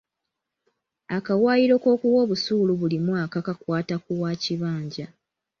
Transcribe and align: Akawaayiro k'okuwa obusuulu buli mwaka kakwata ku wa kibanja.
Akawaayiro 1.17 1.75
k'okuwa 1.83 2.19
obusuulu 2.25 2.71
buli 2.79 2.97
mwaka 3.07 3.37
kakwata 3.47 3.95
ku 4.03 4.11
wa 4.21 4.31
kibanja. 4.43 5.05